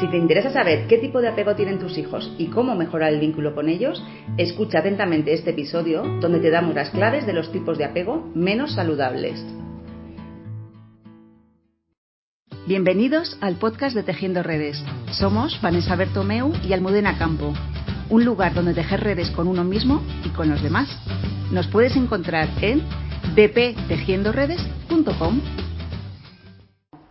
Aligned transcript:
Si 0.00 0.08
te 0.08 0.16
interesa 0.18 0.50
saber 0.50 0.88
qué 0.88 0.98
tipo 0.98 1.22
de 1.22 1.28
apego 1.28 1.54
tienen 1.54 1.78
tus 1.78 1.96
hijos 1.96 2.30
y 2.36 2.48
cómo 2.48 2.74
mejorar 2.74 3.14
el 3.14 3.20
vínculo 3.20 3.54
con 3.54 3.70
ellos, 3.70 4.04
escucha 4.36 4.80
atentamente 4.80 5.32
este 5.32 5.52
episodio 5.52 6.02
donde 6.20 6.40
te 6.40 6.50
damos 6.50 6.74
las 6.74 6.90
claves 6.90 7.24
de 7.24 7.32
los 7.32 7.50
tipos 7.50 7.78
de 7.78 7.86
apego 7.86 8.30
menos 8.34 8.74
saludables. 8.74 9.42
Bienvenidos 12.66 13.38
al 13.40 13.56
podcast 13.56 13.96
de 13.96 14.02
Tejiendo 14.02 14.42
Redes. 14.42 14.84
Somos 15.12 15.58
Vanessa 15.62 15.96
Bertomeu 15.96 16.52
y 16.62 16.74
Almudena 16.74 17.16
Campo, 17.16 17.54
un 18.10 18.22
lugar 18.22 18.52
donde 18.52 18.74
tejer 18.74 19.02
redes 19.02 19.30
con 19.30 19.48
uno 19.48 19.64
mismo 19.64 20.02
y 20.24 20.28
con 20.28 20.50
los 20.50 20.62
demás. 20.62 20.90
Nos 21.50 21.68
puedes 21.68 21.96
encontrar 21.96 22.50
en 22.60 22.82
bptejiendoredes.com. 23.34 25.65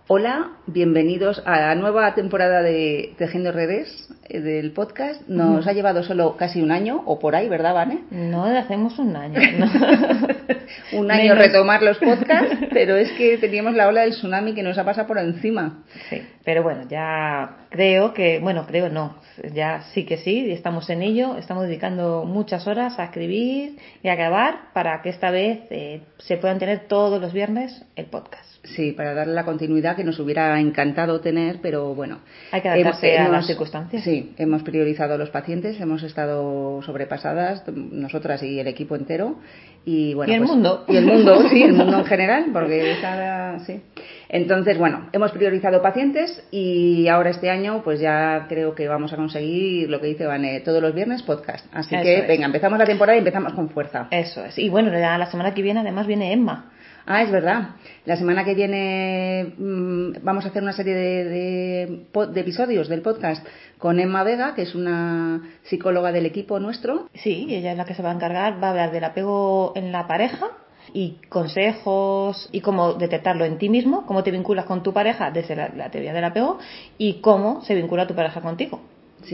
Hola, 0.07 0.51
bienvenidos 0.67 1.41
a 1.47 1.59
la 1.59 1.73
nueva 1.73 2.13
temporada 2.13 2.61
de 2.61 3.15
Tejiendo 3.17 3.51
Redes 3.51 4.07
eh, 4.29 4.39
del 4.39 4.71
podcast. 4.71 5.27
Nos 5.27 5.65
ha 5.65 5.73
llevado 5.73 6.03
solo 6.03 6.37
casi 6.37 6.61
un 6.61 6.69
año, 6.69 7.01
o 7.07 7.17
por 7.17 7.35
ahí, 7.35 7.49
¿verdad, 7.49 7.73
Vane? 7.73 8.03
No, 8.11 8.45
hacemos 8.45 8.99
un 8.99 9.15
año. 9.15 9.41
un 10.93 11.09
año 11.09 11.33
retomar 11.33 11.81
los 11.81 11.97
podcasts, 11.97 12.55
pero 12.71 12.95
es 12.97 13.13
que 13.13 13.39
teníamos 13.39 13.73
la 13.73 13.87
ola 13.87 14.01
del 14.01 14.11
tsunami 14.11 14.53
que 14.53 14.61
nos 14.61 14.77
ha 14.77 14.85
pasado 14.85 15.07
por 15.07 15.17
encima. 15.17 15.83
Sí, 16.07 16.21
pero 16.45 16.61
bueno, 16.61 16.83
ya 16.87 17.65
creo 17.69 18.13
que, 18.13 18.39
bueno, 18.39 18.65
creo 18.67 18.87
no, 18.89 19.15
ya 19.53 19.81
sí 19.93 20.05
que 20.05 20.17
sí, 20.17 20.51
estamos 20.51 20.89
en 20.91 21.01
ello, 21.01 21.37
estamos 21.37 21.63
dedicando 21.63 22.23
muchas 22.23 22.67
horas 22.67 22.99
a 22.99 23.05
escribir 23.05 23.77
y 24.03 24.07
a 24.09 24.15
grabar 24.15 24.71
para 24.73 25.01
que 25.01 25.09
esta 25.09 25.31
vez 25.31 25.61
eh, 25.71 26.01
se 26.19 26.37
puedan 26.37 26.59
tener 26.59 26.87
todos 26.87 27.19
los 27.19 27.33
viernes 27.33 27.83
el 27.95 28.05
podcast. 28.05 28.45
Sí, 28.63 28.91
para 28.91 29.13
darle 29.13 29.33
la 29.33 29.45
continuidad 29.45 29.95
que 29.95 30.03
nos 30.03 30.19
hubiera 30.19 30.59
encantado 30.59 31.19
tener, 31.19 31.59
pero 31.61 31.93
bueno. 31.93 32.19
Hay 32.51 32.61
que 32.61 32.69
adaptarse 32.69 33.17
a 33.17 33.29
las 33.29 33.47
circunstancias. 33.47 34.03
Sí, 34.03 34.33
hemos 34.37 34.63
priorizado 34.63 35.15
a 35.15 35.17
los 35.17 35.29
pacientes, 35.29 35.79
hemos 35.79 36.03
estado 36.03 36.81
sobrepasadas, 36.83 37.63
nosotras 37.67 38.41
y 38.43 38.59
el 38.59 38.67
equipo 38.67 38.95
entero. 38.95 39.39
Y, 39.85 40.13
bueno, 40.15 40.33
el 40.33 40.39
pues, 40.39 40.49
mundo. 40.49 40.85
Y 40.87 40.95
el 40.95 41.05
mundo, 41.05 41.47
sí, 41.49 41.61
el 41.61 41.73
mundo 41.73 41.99
en 41.99 42.05
general, 42.05 42.45
porque 42.51 42.95
cada, 43.01 43.59
sí. 43.59 43.81
Entonces, 44.29 44.77
bueno, 44.77 45.09
hemos 45.11 45.31
priorizado 45.31 45.81
pacientes 45.81 46.43
y 46.51 47.07
ahora 47.07 47.29
este 47.29 47.49
año, 47.49 47.81
pues 47.83 47.99
ya 47.99 48.45
creo 48.49 48.75
que 48.75 48.87
vamos 48.87 49.13
a 49.13 49.15
conseguir 49.15 49.89
lo 49.89 50.01
que 50.01 50.07
dice 50.07 50.25
Vane, 50.25 50.61
todos 50.61 50.81
los 50.81 50.93
viernes 50.93 51.23
podcast. 51.23 51.65
Así 51.73 51.95
que, 51.95 52.25
venga, 52.27 52.45
empezamos 52.45 52.79
la 52.79 52.85
temporada 52.85 53.15
y 53.15 53.19
empezamos 53.19 53.53
con 53.53 53.69
fuerza. 53.69 54.07
Eso 54.11 54.43
es. 54.43 54.57
Y 54.57 54.69
bueno, 54.69 54.91
la 54.91 55.25
semana 55.27 55.53
que 55.53 55.61
viene 55.61 55.79
además 55.79 56.07
viene 56.07 56.33
Emma. 56.33 56.71
Ah, 57.07 57.21
es 57.21 57.31
verdad. 57.31 57.75
La 58.05 58.17
semana 58.17 58.43
que 58.43 58.55
viene 58.55 59.53
mm, 59.57 60.23
vamos 60.23 60.45
a 60.45 60.47
hacer 60.47 60.63
una 60.63 60.73
serie 60.73 60.95
de, 60.95 62.07
episodios 62.35 62.89
del 62.89 63.01
podcast 63.01 63.45
con 63.77 63.99
Emma 63.99 64.23
Vega, 64.23 64.55
que 64.55 64.63
es 64.63 64.73
una 64.73 65.41
psicóloga 65.63 66.11
del 66.11 66.25
equipo 66.25 66.59
nuestro. 66.59 67.09
Sí, 67.13 67.47
ella 67.49 67.73
es 67.73 67.77
la 67.77 67.85
que 67.85 67.93
se 67.93 68.01
va 68.01 68.09
a 68.09 68.15
encargar, 68.15 68.61
va 68.61 68.67
a 68.67 68.71
hablar 68.71 68.91
del 68.91 69.03
apego 69.03 69.73
en 69.75 69.91
la 69.91 70.07
pareja 70.07 70.49
y 70.93 71.17
consejos 71.29 72.49
y 72.51 72.61
cómo 72.61 72.93
detectarlo 72.93 73.45
en 73.45 73.57
ti 73.57 73.69
mismo, 73.69 74.05
cómo 74.05 74.23
te 74.23 74.31
vinculas 74.31 74.65
con 74.65 74.83
tu 74.83 74.93
pareja 74.93 75.31
desde 75.31 75.55
la 75.55 75.89
teoría 75.89 76.13
del 76.13 76.23
apego 76.23 76.59
y 76.97 77.21
cómo 77.21 77.61
se 77.61 77.75
vincula 77.75 78.07
tu 78.07 78.15
pareja 78.15 78.41
contigo. 78.41 78.81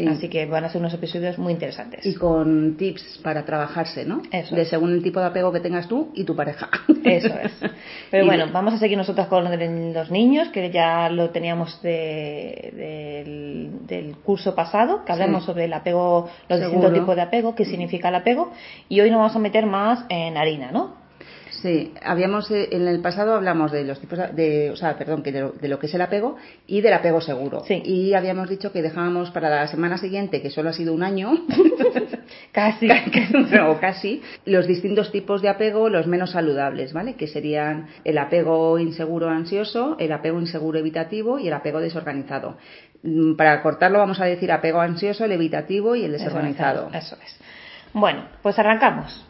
Así 0.07 0.29
que 0.29 0.45
van 0.45 0.63
a 0.63 0.69
ser 0.69 0.79
unos 0.79 0.94
episodios 0.94 1.38
muy 1.38 1.52
interesantes. 1.53 2.05
Y 2.05 2.16
con 2.16 2.77
tips 2.77 3.19
para 3.23 3.44
trabajarse, 3.44 4.05
¿no? 4.05 4.22
Eso. 4.31 4.55
De 4.55 4.63
según 4.66 4.94
el 4.94 5.03
tipo 5.03 5.19
de 5.19 5.25
apego 5.25 5.52
que 5.52 5.59
tengas 5.59 5.88
tú 5.88 6.11
y 6.13 6.23
tu 6.23 6.33
pareja. 6.35 6.69
Eso 7.03 7.33
es. 7.44 7.52
Pero 8.09 8.25
bueno, 8.27 8.45
vamos 8.53 8.73
a 8.73 8.77
seguir 8.77 8.97
nosotros 8.97 9.27
con 9.27 9.44
los 9.94 10.11
niños, 10.11 10.47
que 10.49 10.72
ya 10.72 11.09
lo 11.09 11.31
teníamos 11.31 11.81
del, 11.81 12.61
curso 14.23 14.55
pasado, 14.55 15.03
que 15.03 15.11
hablamos 15.11 15.44
sobre 15.44 15.66
el 15.66 15.73
apego, 15.73 16.29
los 16.47 16.59
distintos 16.59 16.94
tipos 16.94 17.16
de 17.16 17.22
apego, 17.22 17.53
qué 17.55 17.66
significa 17.66 18.07
el 18.09 18.16
apego. 18.16 18.51
Y 18.88 19.01
hoy 19.01 19.09
nos 19.09 19.17
vamos 19.19 19.35
a 19.35 19.40
meter 19.40 19.66
más 19.66 20.06
en 20.09 20.38
harina, 20.38 20.72
¿no? 20.72 21.00
Sí, 21.61 21.94
habíamos 22.03 22.49
eh, 22.49 22.69
en 22.72 22.88
el 22.88 23.01
pasado 23.01 23.35
hablamos 23.35 23.72
de 23.72 23.83
los 23.83 23.99
tipos 23.99 24.17
de, 24.33 24.72
o 24.72 24.75
sea, 24.75 24.97
perdón, 24.97 25.22
que 25.22 25.31
de 25.31 25.67
lo, 25.67 25.79
que 25.79 25.85
es 25.85 25.94
el 25.94 26.01
apego 26.01 26.35
y 26.66 26.81
del 26.81 26.94
apego 26.94 27.22
seguro. 27.22 27.63
Sí. 27.67 27.81
Y 27.85 28.13
habíamos 28.16 28.49
dicho 28.49 28.72
que 28.72 28.81
dejábamos 28.81 29.29
para 29.29 29.49
la 29.49 29.67
semana 29.67 29.99
siguiente, 29.99 30.41
que 30.41 30.49
solo 30.49 30.69
ha 30.69 30.73
sido 30.73 30.91
un 30.94 31.03
año, 31.03 31.45
casi, 32.51 32.88
o 33.67 33.79
casi, 33.79 34.23
los 34.45 34.66
distintos 34.66 35.11
tipos 35.11 35.44
de 35.44 35.49
apego, 35.49 35.89
los 35.89 36.07
menos 36.07 36.31
saludables, 36.31 36.94
¿vale? 36.94 37.13
Que 37.13 37.27
serían 37.27 37.88
el 38.03 38.17
apego 38.17 38.79
inseguro 38.79 39.29
ansioso, 39.29 39.97
el 39.99 40.11
apego 40.13 40.39
inseguro 40.39 40.79
evitativo 40.79 41.38
y 41.38 41.47
el 41.47 41.53
apego 41.53 41.79
desorganizado. 41.79 42.57
Mm, 43.03 43.35
para 43.35 43.61
cortarlo 43.61 43.99
vamos 43.99 44.19
a 44.19 44.25
decir 44.25 44.51
apego 44.51 44.79
ansioso, 44.79 45.25
el 45.25 45.33
evitativo 45.33 45.95
y 45.95 46.05
el 46.05 46.13
desorganizado. 46.13 46.89
Eso 46.91 47.17
es. 47.23 47.39
Bueno, 47.93 48.25
pues 48.41 48.57
arrancamos. 48.57 49.28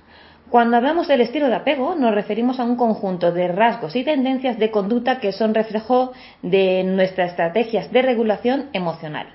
Cuando 0.52 0.76
hablamos 0.76 1.08
del 1.08 1.22
estilo 1.22 1.48
de 1.48 1.56
apego, 1.56 1.96
nos 1.96 2.14
referimos 2.14 2.60
a 2.60 2.66
un 2.66 2.76
conjunto 2.76 3.32
de 3.32 3.48
rasgos 3.48 3.96
y 3.96 4.04
tendencias 4.04 4.60
de 4.60 4.70
conducta 4.70 5.22
que 5.22 5.32
son 5.32 5.54
reflejo 5.54 6.12
de 6.42 6.84
nuestras 6.84 7.30
estrategias 7.30 7.90
de 7.94 8.02
regulación 8.02 8.70
emocional. 8.74 9.28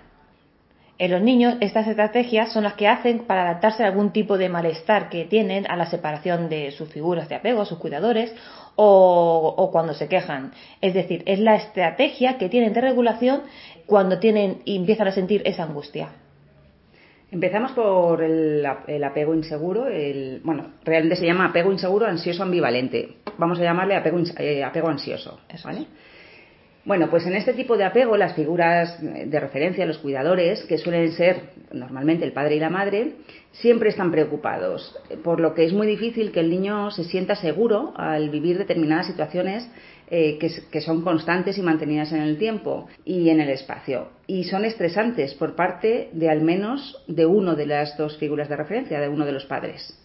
En 0.98 1.10
los 1.10 1.22
niños, 1.22 1.56
estas 1.60 1.86
estrategias 1.86 2.52
son 2.52 2.64
las 2.64 2.74
que 2.74 2.86
hacen 2.86 3.20
para 3.20 3.44
adaptarse 3.44 3.82
a 3.82 3.86
algún 3.86 4.12
tipo 4.12 4.36
de 4.36 4.50
malestar 4.50 5.08
que 5.08 5.24
tienen 5.24 5.64
a 5.70 5.76
la 5.76 5.86
separación 5.86 6.50
de 6.50 6.70
sus 6.72 6.90
figuras 6.90 7.30
de 7.30 7.36
apego, 7.36 7.64
sus 7.64 7.78
cuidadores, 7.78 8.34
o, 8.74 9.70
cuando 9.72 9.94
se 9.94 10.08
quejan. 10.08 10.52
Es 10.82 10.92
decir, 10.92 11.22
es 11.24 11.38
la 11.38 11.54
estrategia 11.54 12.36
que 12.36 12.50
tienen 12.50 12.74
de 12.74 12.82
regulación 12.82 13.40
cuando 13.86 14.18
tienen 14.18 14.60
y 14.66 14.76
empiezan 14.76 15.08
a 15.08 15.12
sentir 15.12 15.40
esa 15.46 15.62
angustia. 15.62 16.10
Empezamos 17.36 17.72
por 17.72 18.22
el, 18.22 18.64
apego 19.04 19.34
inseguro. 19.34 19.88
El, 19.88 20.40
bueno, 20.42 20.68
realmente 20.82 21.16
se 21.16 21.26
llama 21.26 21.44
apego 21.44 21.70
inseguro 21.70 22.06
ansioso 22.06 22.42
ambivalente. 22.42 23.18
Vamos 23.36 23.58
a 23.58 23.62
llamarle 23.62 23.94
apego, 23.94 24.18
eh, 24.38 24.64
apego 24.64 24.88
ansioso. 24.88 25.40
¿vale? 25.62 25.86
Bueno, 26.86 27.10
pues 27.10 27.26
en 27.26 27.34
este 27.34 27.52
tipo 27.52 27.76
de 27.76 27.82
apego, 27.82 28.16
las 28.16 28.36
figuras 28.36 28.96
de 29.02 29.40
referencia, 29.40 29.84
los 29.86 29.98
cuidadores, 29.98 30.62
que 30.66 30.78
suelen 30.78 31.10
ser 31.10 31.50
normalmente 31.72 32.24
el 32.24 32.30
padre 32.30 32.54
y 32.54 32.60
la 32.60 32.70
madre, 32.70 33.14
siempre 33.50 33.88
están 33.88 34.12
preocupados, 34.12 34.96
por 35.24 35.40
lo 35.40 35.52
que 35.52 35.64
es 35.64 35.72
muy 35.72 35.88
difícil 35.88 36.30
que 36.30 36.38
el 36.38 36.48
niño 36.48 36.92
se 36.92 37.02
sienta 37.02 37.34
seguro 37.34 37.92
al 37.96 38.30
vivir 38.30 38.56
determinadas 38.56 39.08
situaciones 39.08 39.68
eh, 40.08 40.38
que, 40.38 40.80
son 40.80 41.02
constantes 41.02 41.58
y 41.58 41.62
mantenidas 41.62 42.12
en 42.12 42.22
el 42.22 42.38
tiempo 42.38 42.86
y 43.04 43.30
en 43.30 43.40
el 43.40 43.48
espacio. 43.48 44.10
Y 44.28 44.44
son 44.44 44.64
estresantes 44.64 45.34
por 45.34 45.56
parte 45.56 46.10
de 46.12 46.30
al 46.30 46.42
menos 46.42 47.02
de 47.08 47.26
uno 47.26 47.56
de 47.56 47.66
las 47.66 47.96
dos 47.98 48.16
figuras 48.16 48.48
de 48.48 48.54
referencia, 48.54 49.00
de 49.00 49.08
uno 49.08 49.26
de 49.26 49.32
los 49.32 49.44
padres. 49.46 50.00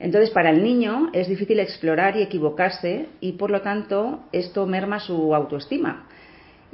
Entonces, 0.00 0.30
para 0.30 0.50
el 0.50 0.64
niño 0.64 1.10
es 1.12 1.28
difícil 1.28 1.60
explorar 1.60 2.16
y 2.16 2.22
equivocarse 2.22 3.06
y, 3.20 3.32
por 3.32 3.52
lo 3.52 3.62
tanto, 3.62 4.24
esto 4.32 4.66
merma 4.66 4.98
su 4.98 5.32
autoestima. 5.32 6.05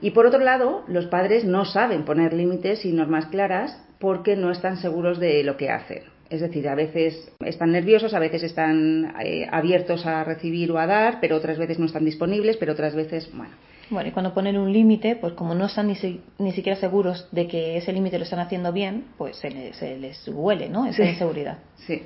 Y, 0.02 0.10
por 0.10 0.26
otro 0.26 0.40
lado, 0.40 0.82
los 0.88 1.06
padres 1.06 1.44
no 1.44 1.64
saben 1.64 2.04
poner 2.04 2.34
límites 2.34 2.84
y 2.84 2.92
normas 2.92 3.26
claras 3.26 3.80
porque 3.98 4.36
no 4.36 4.50
están 4.50 4.76
seguros 4.76 5.18
de 5.18 5.44
lo 5.44 5.56
que 5.56 5.70
hacen. 5.70 6.02
Es 6.28 6.40
decir, 6.40 6.68
a 6.68 6.74
veces 6.74 7.30
están 7.44 7.72
nerviosos, 7.72 8.12
a 8.14 8.18
veces 8.18 8.42
están 8.42 9.14
eh, 9.22 9.46
abiertos 9.50 10.04
a 10.06 10.24
recibir 10.24 10.72
o 10.72 10.78
a 10.78 10.86
dar, 10.86 11.18
pero 11.20 11.36
otras 11.36 11.56
veces 11.56 11.78
no 11.78 11.86
están 11.86 12.04
disponibles, 12.04 12.56
pero 12.56 12.72
otras 12.72 12.94
veces, 12.94 13.30
bueno. 13.32 13.52
Bueno, 13.90 14.08
y 14.08 14.12
cuando 14.12 14.32
ponen 14.32 14.56
un 14.56 14.72
límite, 14.72 15.16
pues 15.16 15.34
como 15.34 15.54
no 15.54 15.66
están 15.66 15.88
ni, 15.88 16.20
ni 16.38 16.52
siquiera 16.52 16.80
seguros 16.80 17.28
de 17.30 17.46
que 17.46 17.76
ese 17.76 17.92
límite 17.92 18.16
lo 18.16 18.24
están 18.24 18.40
haciendo 18.40 18.72
bien, 18.72 19.04
pues 19.18 19.36
se 19.36 19.50
les, 19.50 20.26
huele, 20.28 20.68
¿no? 20.70 20.86
Esa 20.86 21.04
inseguridad. 21.04 21.58
Sí. 21.86 22.02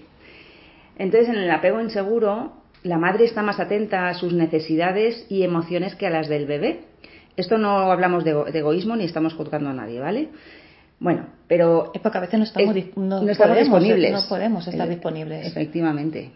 Entonces, 0.98 1.28
en 1.28 1.36
el 1.36 1.50
apego 1.50 1.80
inseguro, 1.80 2.54
la 2.82 2.98
madre 2.98 3.24
está 3.24 3.42
más 3.42 3.60
atenta 3.60 4.08
a 4.08 4.14
sus 4.14 4.32
necesidades 4.32 5.26
y 5.28 5.44
emociones 5.44 5.94
que 5.94 6.08
a 6.08 6.10
las 6.10 6.28
del 6.28 6.46
bebé. 6.46 6.80
Esto 7.36 7.58
no 7.58 7.91
hablamos 7.92 8.24
de, 8.24 8.33
de 8.33 8.59
egoísmo 8.59 8.97
ni 8.97 9.04
estamos 9.04 9.34
juzgando 9.34 9.71
a 9.71 9.74
nadie, 9.74 10.00
¿vale? 10.00 10.28
Bueno, 10.98 11.27
pero... 11.47 11.91
Es 11.94 12.00
porque 12.00 12.18
a 12.18 12.22
veces 12.22 12.38
no 12.38 12.44
estamos, 12.44 12.74
no, 12.97 13.21
podemos, 13.21 13.59
disponibles. 13.59 14.12
No 14.12 14.28
podemos 14.28 14.66
estar 14.66 14.88
disponibles. 14.88 15.47
Efectivamente. 15.47 16.30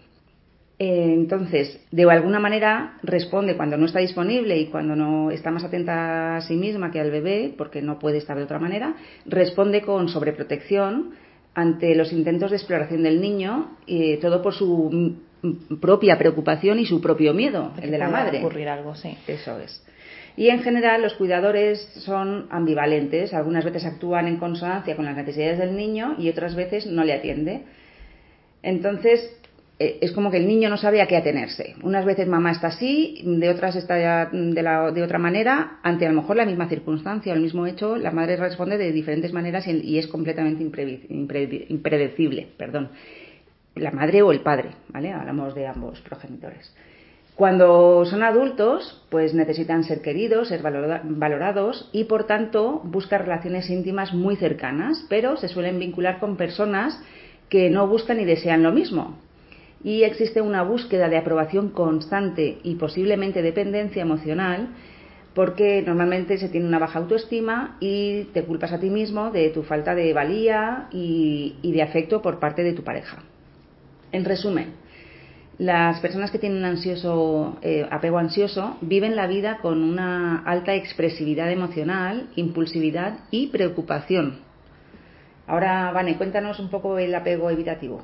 Eh, 0.78 1.12
entonces, 1.14 1.78
de 1.90 2.10
alguna 2.10 2.40
manera 2.40 2.98
responde 3.02 3.56
cuando 3.56 3.76
no 3.76 3.86
está 3.86 3.98
disponible 3.98 4.58
y 4.58 4.66
cuando 4.66 4.96
no 4.96 5.30
está 5.30 5.50
más 5.50 5.64
atenta 5.64 6.36
a 6.36 6.40
sí 6.40 6.56
misma 6.56 6.90
que 6.90 7.00
al 7.00 7.10
bebé, 7.10 7.54
porque 7.56 7.82
no 7.82 7.98
puede 7.98 8.18
estar 8.18 8.36
de 8.36 8.44
otra 8.44 8.58
manera, 8.58 8.94
responde 9.26 9.82
con 9.82 10.08
sobreprotección 10.08 11.10
ante 11.54 11.94
los 11.94 12.12
intentos 12.12 12.50
de 12.50 12.56
exploración 12.56 13.02
del 13.02 13.20
niño, 13.20 13.76
y 13.84 14.16
todo 14.18 14.40
por 14.40 14.54
su 14.54 15.16
propia 15.80 16.16
preocupación 16.16 16.78
y 16.78 16.86
su 16.86 17.00
propio 17.00 17.34
miedo, 17.34 17.72
el 17.82 17.90
de 17.90 17.98
la 17.98 18.08
madre. 18.08 18.38
ocurrir 18.38 18.68
algo, 18.68 18.94
sí. 18.94 19.16
Eso 19.26 19.58
es. 19.58 19.82
Y 20.36 20.48
en 20.48 20.60
general 20.62 21.02
los 21.02 21.14
cuidadores 21.14 21.80
son 22.04 22.46
ambivalentes, 22.50 23.34
algunas 23.34 23.64
veces 23.64 23.84
actúan 23.84 24.26
en 24.26 24.36
consonancia 24.36 24.96
con 24.96 25.04
las 25.04 25.16
necesidades 25.16 25.58
del 25.58 25.76
niño 25.76 26.14
y 26.18 26.28
otras 26.28 26.54
veces 26.54 26.86
no 26.86 27.04
le 27.04 27.12
atiende. 27.12 27.62
Entonces, 28.62 29.36
eh, 29.80 29.98
es 30.02 30.12
como 30.12 30.30
que 30.30 30.36
el 30.36 30.46
niño 30.46 30.68
no 30.68 30.76
sabe 30.76 31.00
a 31.00 31.06
qué 31.06 31.16
atenerse. 31.16 31.74
Unas 31.82 32.04
veces 32.04 32.28
mamá 32.28 32.52
está 32.52 32.66
así, 32.66 33.22
de 33.24 33.48
otras 33.48 33.76
está 33.76 34.28
de, 34.30 34.62
la, 34.62 34.90
de 34.92 35.02
otra 35.02 35.18
manera, 35.18 35.78
ante 35.82 36.06
a 36.06 36.12
lo 36.12 36.20
mejor 36.20 36.36
la 36.36 36.44
misma 36.44 36.68
circunstancia 36.68 37.32
o 37.32 37.36
el 37.36 37.40
mismo 37.40 37.66
hecho, 37.66 37.96
la 37.96 38.10
madre 38.10 38.36
responde 38.36 38.76
de 38.76 38.92
diferentes 38.92 39.32
maneras 39.32 39.66
y, 39.66 39.98
es 39.98 40.06
completamente 40.06 40.62
impredecible. 40.62 42.48
Perdón. 42.58 42.90
La 43.76 43.90
madre 43.90 44.20
o 44.20 44.32
el 44.32 44.40
padre, 44.40 44.70
¿vale? 44.88 45.12
Hablamos 45.12 45.54
de 45.54 45.66
ambos 45.66 45.98
progenitores. 46.00 46.74
Cuando 47.40 48.04
son 48.04 48.22
adultos, 48.22 49.02
pues 49.08 49.32
necesitan 49.32 49.82
ser 49.84 50.02
queridos, 50.02 50.48
ser 50.48 50.60
valorados 50.60 51.88
y 51.90 52.04
por 52.04 52.24
tanto 52.24 52.82
buscan 52.84 53.22
relaciones 53.22 53.70
íntimas 53.70 54.12
muy 54.12 54.36
cercanas, 54.36 55.06
pero 55.08 55.38
se 55.38 55.48
suelen 55.48 55.78
vincular 55.78 56.20
con 56.20 56.36
personas 56.36 57.02
que 57.48 57.70
no 57.70 57.86
buscan 57.86 58.20
y 58.20 58.26
desean 58.26 58.62
lo 58.62 58.72
mismo 58.72 59.16
y 59.82 60.02
existe 60.02 60.42
una 60.42 60.62
búsqueda 60.64 61.08
de 61.08 61.16
aprobación 61.16 61.70
constante 61.70 62.58
y 62.62 62.74
posiblemente 62.74 63.40
dependencia 63.40 64.02
emocional 64.02 64.68
porque 65.32 65.80
normalmente 65.80 66.36
se 66.36 66.50
tiene 66.50 66.68
una 66.68 66.78
baja 66.78 66.98
autoestima 66.98 67.78
y 67.80 68.24
te 68.34 68.44
culpas 68.44 68.74
a 68.74 68.80
ti 68.80 68.90
mismo 68.90 69.30
de 69.30 69.48
tu 69.48 69.62
falta 69.62 69.94
de 69.94 70.12
valía 70.12 70.88
y, 70.92 71.56
de 71.62 71.80
afecto 71.80 72.20
por 72.20 72.38
parte 72.38 72.62
de 72.62 72.74
tu 72.74 72.84
pareja. 72.84 73.22
En 74.12 74.26
resumen, 74.26 74.74
las 75.60 76.00
personas 76.00 76.30
que 76.30 76.38
tienen 76.38 76.64
ansioso, 76.64 77.58
eh, 77.60 77.86
apego 77.90 78.16
ansioso 78.16 78.78
viven 78.80 79.14
la 79.14 79.26
vida 79.26 79.58
con 79.58 79.82
una 79.82 80.42
alta 80.46 80.74
expresividad 80.74 81.50
emocional, 81.50 82.30
impulsividad 82.34 83.18
y 83.30 83.48
preocupación. 83.48 84.40
Ahora, 85.46 85.92
Vane, 85.92 86.16
cuéntanos 86.16 86.58
un 86.60 86.70
poco 86.70 86.98
el 86.98 87.14
apego 87.14 87.50
evitativo. 87.50 88.00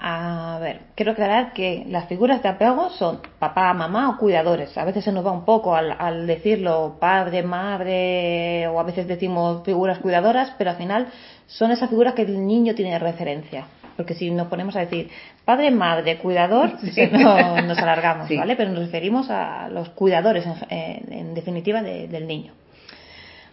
A 0.00 0.58
ver, 0.60 0.80
quiero 0.96 1.12
aclarar 1.12 1.52
que 1.52 1.84
las 1.88 2.08
figuras 2.08 2.42
de 2.42 2.48
apego 2.48 2.90
son 2.90 3.20
papá, 3.38 3.72
mamá 3.72 4.10
o 4.10 4.18
cuidadores. 4.18 4.76
A 4.76 4.84
veces 4.84 5.04
se 5.04 5.12
nos 5.12 5.24
va 5.24 5.30
un 5.30 5.44
poco 5.44 5.76
al, 5.76 6.26
decirlo 6.26 6.96
padre, 6.98 7.44
madre 7.44 8.66
o 8.66 8.80
a 8.80 8.82
veces 8.82 9.06
decimos 9.06 9.62
figuras 9.64 10.00
cuidadoras, 10.00 10.52
pero 10.58 10.70
al 10.70 10.76
final 10.76 11.06
son 11.46 11.70
esas 11.70 11.88
figuras 11.88 12.14
que 12.14 12.22
el 12.22 12.44
niño 12.44 12.74
tiene 12.74 12.98
referencia. 12.98 13.68
Porque 13.96 14.14
si 14.14 14.30
nos 14.30 14.48
ponemos 14.48 14.76
a 14.76 14.80
decir 14.80 15.10
padre, 15.44 15.70
madre, 15.70 16.18
cuidador, 16.18 16.72
no, 17.12 17.62
nos 17.62 17.78
alargamos, 17.78 18.28
¿vale? 18.36 18.56
Pero 18.56 18.70
nos 18.70 18.80
referimos 18.80 19.30
a 19.30 19.68
los 19.68 19.90
cuidadores 19.90 20.44
en, 20.68 21.34
definitiva 21.34 21.82
del 21.82 22.26
niño. 22.26 22.52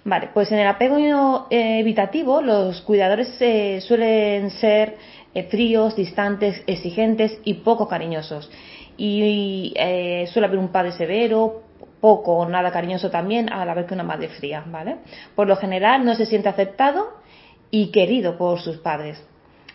Vale, 0.03 0.29
pues 0.33 0.51
en 0.51 0.57
el 0.57 0.67
apego 0.67 1.47
evitativo 1.51 2.41
los 2.41 2.81
cuidadores 2.81 3.35
eh, 3.39 3.79
suelen 3.81 4.49
ser 4.49 4.97
eh, 5.33 5.43
fríos, 5.43 5.95
distantes, 5.95 6.63
exigentes 6.65 7.39
y 7.43 7.55
poco 7.55 7.87
cariñosos. 7.87 8.49
Y 8.97 9.73
eh, 9.75 10.27
suele 10.31 10.47
haber 10.47 10.59
un 10.59 10.69
padre 10.69 10.91
severo, 10.91 11.61
poco 12.01 12.37
o 12.37 12.49
nada 12.49 12.71
cariñoso 12.71 13.11
también, 13.11 13.51
a 13.53 13.63
la 13.63 13.75
vez 13.75 13.85
que 13.85 13.93
una 13.93 14.03
madre 14.03 14.27
fría, 14.29 14.63
¿vale? 14.65 14.97
Por 15.35 15.47
lo 15.47 15.55
general 15.55 16.03
no 16.03 16.15
se 16.15 16.25
siente 16.25 16.49
aceptado 16.49 17.21
y 17.69 17.91
querido 17.91 18.37
por 18.37 18.59
sus 18.59 18.77
padres. 18.77 19.23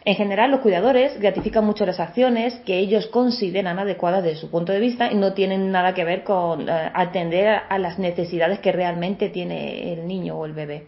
En 0.07 0.15
general, 0.15 0.53
los 0.53 0.61
cuidadores 0.61 1.19
gratifican 1.19 1.65
mucho 1.65 1.85
las 1.85 1.99
acciones 1.99 2.55
que 2.65 2.79
ellos 2.79 3.09
consideran 3.09 3.81
adecuadas 3.81 4.23
desde 4.23 4.39
su 4.39 4.49
punto 4.49 4.73
de 4.73 4.79
vista 4.79 5.11
y 5.11 5.17
no 5.17 5.33
tienen 5.33 5.73
nada 5.73 5.95
que 5.95 6.05
ver 6.05 6.23
con 6.23 6.69
eh, 6.69 6.91
atender 6.95 7.63
a 7.69 7.77
las 7.81 7.99
necesidades 7.99 8.61
que 8.61 8.71
realmente 8.71 9.31
tiene 9.31 9.93
el 9.93 10.07
niño 10.07 10.39
o 10.39 10.47
el 10.47 10.53
bebé. 10.53 10.87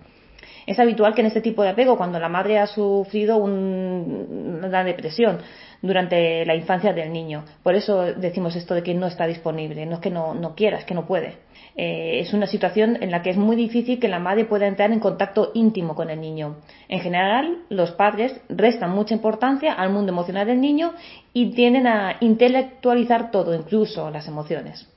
Es 0.69 0.79
habitual 0.79 1.15
que 1.15 1.23
en 1.23 1.27
este 1.27 1.41
tipo 1.41 1.65
de 1.65 1.71
apego, 1.71 1.97
cuando 1.97 2.21
la 2.21 2.29
madre 2.29 2.61
ha 2.61 2.69
sufrido 2.69 3.39
una 3.39 4.85
depresión 4.85 5.41
durante 5.81 6.45
la 6.45 6.55
infancia 6.55 6.93
del 6.93 7.13
niño, 7.13 7.45
por 7.63 7.75
eso 7.75 8.03
decimos 8.15 8.57
esto 8.57 8.75
de 8.75 8.83
que 8.83 8.95
no 8.95 9.07
está 9.07 9.27
disponible, 9.27 9.87
no 9.87 9.95
es 9.95 10.01
que 10.01 10.11
no, 10.11 10.35
no 10.35 10.55
quiera, 10.55 10.79
es 10.79 10.85
que 10.85 10.95
no 10.95 11.07
puede. 11.07 11.37
Eh, 11.77 12.19
es 12.21 12.33
una 12.33 12.49
situación 12.49 13.03
en 13.03 13.13
la 13.13 13.23
que 13.23 13.31
es 13.31 13.37
muy 13.37 13.55
difícil 13.55 14.01
que 14.01 14.09
la 14.09 14.19
madre 14.19 14.45
pueda 14.45 14.67
entrar 14.67 14.91
en 14.91 14.99
contacto 14.99 15.53
íntimo 15.55 15.95
con 15.95 16.11
el 16.11 16.21
niño. 16.21 16.57
En 16.89 17.01
general, 17.01 17.59
los 17.69 17.93
padres 17.93 18.41
restan 18.49 18.91
mucha 18.91 19.15
importancia 19.15 19.75
al 19.75 19.91
mundo 19.91 20.11
emocional 20.11 20.49
del 20.49 20.61
niño 20.61 20.95
y 21.33 21.53
tienden 21.53 21.87
a 21.87 22.17
intelectualizar 22.21 23.31
todo, 23.31 23.55
incluso 23.55 24.11
las 24.11 24.27
emociones. 24.27 24.89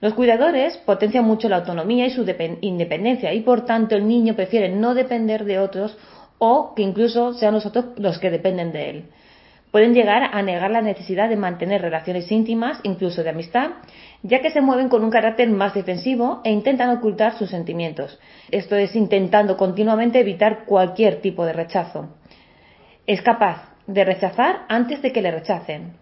Los 0.00 0.14
cuidadores 0.14 0.76
potencian 0.76 1.24
mucho 1.24 1.48
la 1.48 1.56
autonomía 1.56 2.06
y 2.06 2.10
su 2.10 2.24
independencia 2.60 3.32
y 3.32 3.40
por 3.40 3.64
tanto 3.64 3.96
el 3.96 4.06
niño 4.06 4.36
prefiere 4.36 4.68
no 4.68 4.94
depender 4.94 5.44
de 5.44 5.58
otros 5.58 5.96
o 6.38 6.74
que 6.74 6.82
incluso 6.82 7.32
sean 7.32 7.54
nosotros 7.54 7.86
los 7.96 8.18
que 8.18 8.30
dependen 8.30 8.70
de 8.70 8.90
él. 8.90 9.04
Pueden 9.78 9.94
llegar 9.94 10.30
a 10.32 10.42
negar 10.42 10.72
la 10.72 10.82
necesidad 10.82 11.28
de 11.28 11.36
mantener 11.36 11.80
relaciones 11.80 12.32
íntimas, 12.32 12.80
incluso 12.82 13.22
de 13.22 13.30
amistad, 13.30 13.70
ya 14.24 14.42
que 14.42 14.50
se 14.50 14.60
mueven 14.60 14.88
con 14.88 15.04
un 15.04 15.10
carácter 15.10 15.48
más 15.50 15.72
defensivo 15.72 16.40
e 16.42 16.50
intentan 16.50 16.90
ocultar 16.90 17.38
sus 17.38 17.50
sentimientos. 17.50 18.18
Esto 18.50 18.74
es 18.74 18.96
intentando 18.96 19.56
continuamente 19.56 20.18
evitar 20.18 20.64
cualquier 20.64 21.20
tipo 21.20 21.46
de 21.46 21.52
rechazo. 21.52 22.08
Es 23.06 23.22
capaz 23.22 23.72
de 23.86 24.04
rechazar 24.04 24.64
antes 24.68 25.00
de 25.00 25.12
que 25.12 25.22
le 25.22 25.30
rechacen 25.30 25.92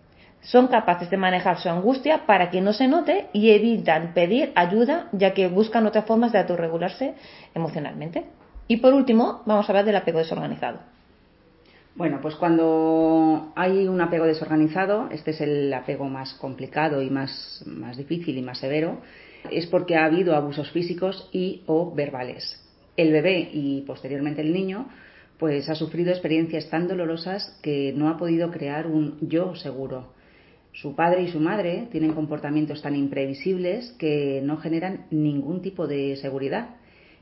son 0.40 0.68
capaces 0.68 1.10
de 1.10 1.18
manejar 1.18 1.58
su 1.58 1.68
angustia 1.68 2.24
para 2.24 2.48
que 2.48 2.62
no 2.62 2.72
se 2.72 2.88
note 2.88 3.26
y 3.34 3.50
evitan 3.50 4.14
pedir 4.14 4.52
ayuda 4.54 5.08
ya 5.12 5.34
que 5.34 5.48
buscan 5.48 5.86
otras 5.86 6.06
formas 6.06 6.32
de 6.32 6.38
autorregularse 6.38 7.12
emocionalmente. 7.54 8.24
Y 8.68 8.78
por 8.78 8.94
último, 8.94 9.42
vamos 9.44 9.68
a 9.68 9.72
hablar 9.72 9.84
del 9.84 9.96
apego 9.96 10.20
desorganizado. 10.20 10.95
Bueno, 11.96 12.18
pues 12.20 12.34
cuando 12.34 13.52
hay 13.56 13.88
un 13.88 14.00
apego 14.02 14.26
desorganizado, 14.26 15.08
este 15.10 15.30
es 15.30 15.40
el 15.40 15.72
apego 15.72 16.04
más 16.04 16.34
complicado 16.34 17.00
y 17.00 17.08
más, 17.08 17.64
más 17.66 17.96
difícil 17.96 18.36
y 18.36 18.42
más 18.42 18.58
severo, 18.58 18.98
es 19.50 19.66
porque 19.66 19.96
ha 19.96 20.04
habido 20.04 20.36
abusos 20.36 20.70
físicos 20.72 21.28
y 21.32 21.62
o 21.66 21.94
verbales. 21.94 22.62
El 22.98 23.12
bebé 23.12 23.48
y 23.52 23.82
posteriormente 23.86 24.42
el 24.42 24.52
niño 24.52 24.88
pues 25.38 25.68
ha 25.70 25.74
sufrido 25.74 26.10
experiencias 26.10 26.68
tan 26.68 26.86
dolorosas 26.86 27.58
que 27.62 27.94
no 27.96 28.10
ha 28.10 28.18
podido 28.18 28.50
crear 28.50 28.86
un 28.86 29.18
yo 29.22 29.54
seguro, 29.54 30.14
su 30.76 30.94
padre 30.94 31.22
y 31.22 31.28
su 31.28 31.40
madre 31.40 31.88
tienen 31.90 32.12
comportamientos 32.12 32.82
tan 32.82 32.94
imprevisibles 32.94 33.92
que 33.92 34.42
no 34.44 34.58
generan 34.58 35.06
ningún 35.10 35.62
tipo 35.62 35.86
de 35.86 36.16
seguridad. 36.16 36.76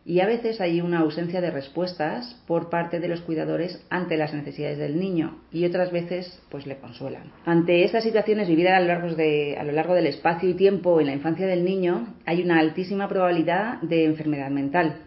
Y 0.06 0.21
a 0.21 0.27
veces 0.27 0.61
hay 0.61 0.83
una 0.83 0.99
ausencia 0.99 1.41
de 1.41 1.51
respuestas 1.51 2.37
por 2.47 2.69
parte 2.69 3.01
de 3.01 3.09
los 3.09 3.23
cuidadores 3.23 3.83
ante 3.89 4.19
las 4.19 4.35
necesidades 4.35 4.77
del 4.77 5.01
niño 5.01 5.39
y 5.51 5.65
otras 5.65 5.93
veces 5.93 6.43
pues 6.51 6.67
le 6.67 6.77
consuelan. 6.77 7.33
Ante 7.47 7.85
estas 7.85 8.05
situaciones 8.05 8.49
vividas 8.49 8.75
a 8.75 8.81
lo 8.81 8.87
largo, 8.87 9.15
de, 9.15 9.56
a 9.59 9.65
lo 9.65 9.73
largo 9.73 9.95
del 9.95 10.06
espacio 10.06 10.51
y 10.51 10.55
tiempo 10.55 11.01
en 11.01 11.06
la 11.06 11.15
infancia 11.15 11.47
del 11.47 11.65
niño 11.65 12.15
hay 12.27 12.43
una 12.43 12.59
altísima 12.59 13.09
probabilidad 13.09 13.81
de 13.81 14.05
enfermedad 14.05 14.51
mental, 14.51 15.05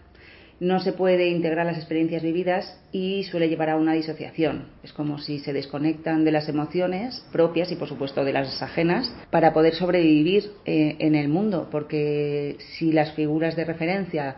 no 0.60 0.80
se 0.80 0.94
puede 0.94 1.30
integrar 1.30 1.66
las 1.66 1.78
experiencias 1.78 2.24
vividas 2.24 2.80
y 2.92 3.24
suele 3.24 3.48
llevar 3.48 3.70
a 3.70 3.76
una 3.76 3.94
disociación. 3.94 4.70
Es 4.84 4.92
como 4.92 5.20
si 5.20 5.40
se 5.40 5.54
desconectan 5.54 6.24
de 6.24 6.32
las 6.32 6.50
emociones 6.50 7.24
propias 7.32 7.72
y 7.72 7.76
por 7.76 7.88
supuesto 7.88 8.26
de 8.26 8.34
las 8.34 8.62
ajenas 8.62 9.14
para 9.30 9.54
poder 9.54 9.76
sobrevivir 9.76 10.52
eh, 10.66 10.96
en 11.00 11.14
el 11.14 11.30
mundo, 11.30 11.68
porque 11.72 12.58
si 12.78 12.92
las 12.92 13.14
figuras 13.14 13.56
de 13.56 13.66
referencia 13.66 14.38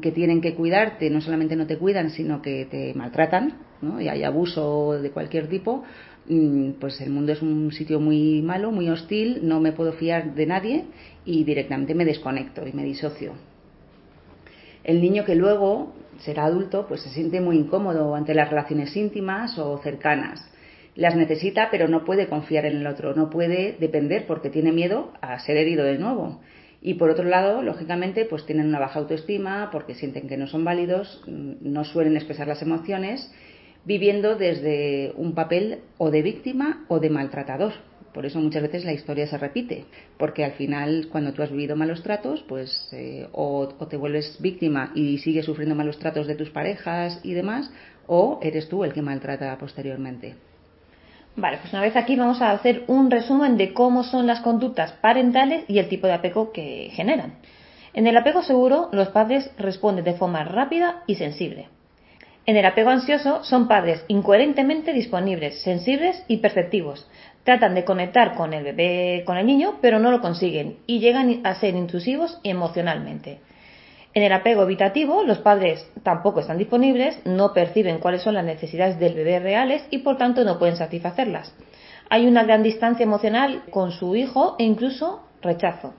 que 0.00 0.12
tienen 0.12 0.40
que 0.40 0.54
cuidarte 0.54 1.10
no 1.10 1.20
solamente 1.20 1.56
no 1.56 1.66
te 1.66 1.78
cuidan, 1.78 2.10
sino 2.10 2.40
que 2.42 2.66
te 2.66 2.94
maltratan, 2.94 3.58
y 4.00 4.08
hay 4.08 4.24
abuso 4.24 5.00
de 5.00 5.10
cualquier 5.10 5.48
tipo, 5.48 5.84
mm, 6.28 6.72
pues 6.80 7.00
el 7.00 7.10
mundo 7.10 7.32
es 7.32 7.42
un 7.42 7.70
sitio 7.72 8.00
muy 8.00 8.42
malo, 8.42 8.70
muy 8.72 8.88
hostil, 8.88 9.40
no 9.42 9.60
me 9.60 9.72
puedo 9.72 9.92
fiar 9.92 10.34
de 10.34 10.46
nadie 10.46 10.84
y 11.24 11.44
directamente 11.44 11.94
me 11.94 12.04
desconecto 12.04 12.66
y 12.66 12.72
me 12.72 12.84
disocio 12.84 13.34
el 14.88 15.02
niño 15.02 15.26
que 15.26 15.34
luego 15.34 15.92
será 16.20 16.46
adulto 16.46 16.86
pues 16.88 17.02
se 17.02 17.10
siente 17.10 17.42
muy 17.42 17.58
incómodo 17.58 18.14
ante 18.14 18.34
las 18.34 18.48
relaciones 18.48 18.96
íntimas 18.96 19.58
o 19.58 19.78
cercanas. 19.82 20.50
Las 20.94 21.14
necesita 21.14 21.68
pero 21.70 21.88
no 21.88 22.06
puede 22.06 22.26
confiar 22.26 22.64
en 22.64 22.78
el 22.78 22.86
otro, 22.86 23.14
no 23.14 23.28
puede 23.28 23.76
depender 23.78 24.26
porque 24.26 24.48
tiene 24.48 24.72
miedo 24.72 25.12
a 25.20 25.38
ser 25.40 25.58
herido 25.58 25.84
de 25.84 25.98
nuevo. 25.98 26.40
Y 26.80 26.94
por 26.94 27.10
otro 27.10 27.24
lado, 27.24 27.62
lógicamente, 27.62 28.24
pues 28.24 28.46
tienen 28.46 28.68
una 28.68 28.78
baja 28.78 29.00
autoestima 29.00 29.70
porque 29.72 29.94
sienten 29.94 30.28
que 30.28 30.36
no 30.36 30.46
son 30.46 30.64
válidos, 30.64 31.22
no 31.26 31.84
suelen 31.84 32.16
expresar 32.16 32.46
las 32.46 32.62
emociones, 32.62 33.30
viviendo 33.84 34.36
desde 34.36 35.12
un 35.16 35.34
papel 35.34 35.80
o 35.98 36.10
de 36.10 36.22
víctima 36.22 36.84
o 36.88 37.00
de 37.00 37.10
maltratador. 37.10 37.72
Por 38.12 38.26
eso 38.26 38.40
muchas 38.40 38.62
veces 38.62 38.84
la 38.84 38.92
historia 38.92 39.26
se 39.26 39.38
repite, 39.38 39.84
porque 40.18 40.44
al 40.44 40.52
final 40.52 41.08
cuando 41.10 41.32
tú 41.32 41.42
has 41.42 41.50
vivido 41.50 41.76
malos 41.76 42.02
tratos, 42.02 42.44
pues 42.48 42.88
eh, 42.92 43.28
o, 43.32 43.68
te 43.68 43.96
vuelves 43.96 44.38
víctima 44.40 44.92
y 44.94 45.18
sigues 45.18 45.44
sufriendo 45.44 45.74
malos 45.74 45.98
tratos 45.98 46.26
de 46.26 46.34
tus 46.34 46.50
parejas 46.50 47.20
y 47.22 47.34
demás, 47.34 47.70
o 48.06 48.40
eres 48.42 48.68
tú 48.68 48.84
el 48.84 48.92
que 48.92 49.02
maltrata 49.02 49.56
posteriormente. 49.58 50.34
Vale, 51.38 51.58
pues 51.58 51.72
una 51.72 51.82
vez 51.82 51.94
aquí 51.94 52.16
vamos 52.16 52.42
a 52.42 52.50
hacer 52.50 52.82
un 52.88 53.12
resumen 53.12 53.56
de 53.56 53.72
cómo 53.72 54.02
son 54.02 54.26
las 54.26 54.40
conductas 54.40 54.90
parentales 54.94 55.64
y 55.68 55.78
el 55.78 55.88
tipo 55.88 56.08
de 56.08 56.14
apego 56.14 56.50
que 56.50 56.90
generan. 56.92 57.34
En 57.92 58.08
el 58.08 58.16
apego 58.16 58.42
seguro, 58.42 58.88
los 58.90 59.10
padres 59.10 59.48
responden 59.56 60.04
de 60.04 60.14
forma 60.14 60.42
rápida 60.42 61.04
y 61.06 61.14
sensible. 61.14 61.68
En 62.44 62.56
el 62.56 62.66
apego 62.66 62.90
ansioso 62.90 63.44
son 63.44 63.68
padres 63.68 64.04
incoherentemente 64.08 64.92
disponibles, 64.92 65.62
sensibles 65.62 66.24
y 66.26 66.38
perceptivos, 66.38 67.08
tratan 67.44 67.76
de 67.76 67.84
conectar 67.84 68.34
con 68.34 68.52
el 68.52 68.64
bebé, 68.64 69.22
con 69.24 69.36
el 69.36 69.46
niño, 69.46 69.76
pero 69.80 70.00
no 70.00 70.10
lo 70.10 70.20
consiguen 70.20 70.78
y 70.88 70.98
llegan 70.98 71.42
a 71.44 71.54
ser 71.54 71.76
intrusivos 71.76 72.40
emocionalmente. 72.42 73.38
En 74.14 74.22
el 74.22 74.32
apego 74.32 74.62
evitativo, 74.62 75.22
los 75.22 75.38
padres 75.38 75.86
tampoco 76.02 76.40
están 76.40 76.58
disponibles, 76.58 77.20
no 77.24 77.52
perciben 77.52 77.98
cuáles 77.98 78.22
son 78.22 78.34
las 78.34 78.44
necesidades 78.44 78.98
del 78.98 79.14
bebé 79.14 79.38
reales 79.38 79.86
y 79.90 79.98
por 79.98 80.16
tanto 80.16 80.44
no 80.44 80.58
pueden 80.58 80.76
satisfacerlas. 80.76 81.54
Hay 82.10 82.26
una 82.26 82.42
gran 82.44 82.62
distancia 82.62 83.04
emocional 83.04 83.62
con 83.70 83.92
su 83.92 84.16
hijo 84.16 84.56
e 84.58 84.64
incluso 84.64 85.22
rechazo. 85.42 85.94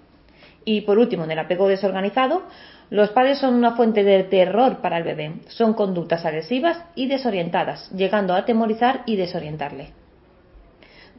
Y 0.66 0.82
por 0.82 0.98
último, 0.98 1.24
en 1.24 1.32
el 1.32 1.40
apego 1.40 1.68
desorganizado, 1.68 2.44
los 2.90 3.12
padres 3.12 3.38
son 3.38 3.54
una 3.54 3.76
fuente 3.76 4.04
de 4.04 4.24
terror 4.24 4.78
para 4.82 4.98
el 4.98 5.04
bebé. 5.04 5.34
Son 5.48 5.74
conductas 5.74 6.26
agresivas 6.26 6.84
y 6.96 7.08
desorientadas, 7.08 7.92
llegando 7.92 8.34
a 8.34 8.40
atemorizar 8.40 9.04
y 9.06 9.16
desorientarle. 9.16 9.94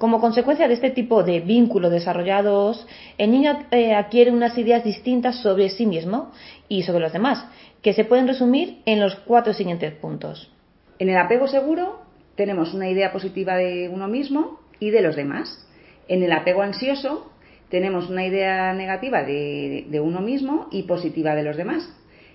Como 0.00 0.18
consecuencia 0.18 0.66
de 0.66 0.72
este 0.72 0.88
tipo 0.88 1.22
de 1.24 1.40
vínculos 1.40 1.92
desarrollados, 1.92 2.86
el 3.18 3.30
niño 3.30 3.66
eh, 3.70 3.92
adquiere 3.92 4.30
unas 4.30 4.56
ideas 4.56 4.82
distintas 4.82 5.42
sobre 5.42 5.68
sí 5.68 5.84
mismo 5.84 6.32
y 6.70 6.84
sobre 6.84 7.00
los 7.00 7.12
demás, 7.12 7.46
que 7.82 7.92
se 7.92 8.06
pueden 8.06 8.26
resumir 8.26 8.78
en 8.86 8.98
los 8.98 9.14
cuatro 9.16 9.52
siguientes 9.52 9.92
puntos. 9.92 10.50
En 10.98 11.10
el 11.10 11.18
apego 11.18 11.48
seguro 11.48 12.00
tenemos 12.34 12.72
una 12.72 12.88
idea 12.88 13.12
positiva 13.12 13.56
de 13.56 13.90
uno 13.90 14.08
mismo 14.08 14.60
y 14.78 14.88
de 14.88 15.02
los 15.02 15.16
demás. 15.16 15.68
En 16.08 16.22
el 16.22 16.32
apego 16.32 16.62
ansioso 16.62 17.30
tenemos 17.68 18.08
una 18.08 18.24
idea 18.24 18.72
negativa 18.72 19.22
de, 19.22 20.00
uno 20.02 20.22
mismo 20.22 20.68
y 20.70 20.84
positiva 20.84 21.34
de 21.34 21.42
los 21.42 21.58
demás. 21.58 21.86